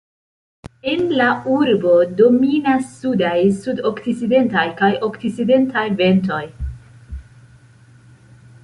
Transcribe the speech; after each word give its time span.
En 0.91 1.03
la 1.19 1.27
urbo 1.55 1.91
dominas 2.21 2.87
sudaj, 3.03 3.35
sud-okcidentaj 3.59 4.65
kaj 4.81 4.91
okcidentaj 5.11 5.87
ventoj. 6.03 6.45